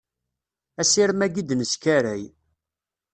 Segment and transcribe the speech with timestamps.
[0.81, 2.23] Asirem-agi i d-neskaray.